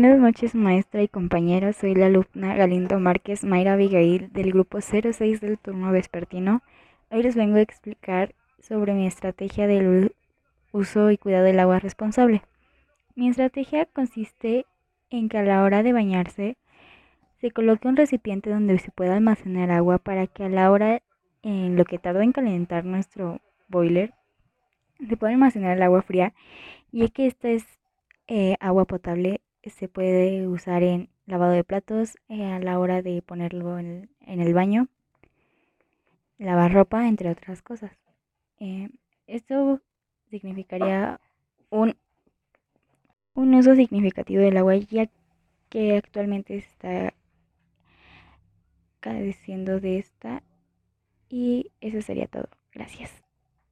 [0.00, 1.74] Buenas noches, maestra y compañeros.
[1.74, 6.62] Soy la alumna Galindo Márquez Mayra Abigail del grupo 06 del turno vespertino.
[7.10, 10.14] Hoy les vengo a explicar sobre mi estrategia del
[10.70, 12.42] uso y cuidado del agua responsable.
[13.16, 14.66] Mi estrategia consiste
[15.10, 16.56] en que a la hora de bañarse
[17.40, 21.02] se coloque un recipiente donde se pueda almacenar agua para que a la hora
[21.42, 24.14] en lo que tarda en calentar nuestro boiler
[25.08, 26.34] se pueda almacenar el agua fría
[26.92, 27.64] y que esta es
[28.28, 29.40] eh, agua potable
[29.70, 34.54] se puede usar en lavado de platos eh, a la hora de ponerlo en, el
[34.54, 34.88] baño,
[36.38, 37.92] lavar ropa, entre otras cosas.
[38.60, 38.88] Eh,
[39.26, 39.80] esto
[40.30, 41.20] significaría
[41.70, 41.96] un,
[43.34, 45.08] un uso significativo del agua ya
[45.68, 47.12] que actualmente está
[49.00, 50.42] careciendo de esta
[51.28, 52.48] y eso sería todo.
[52.72, 53.27] Gracias.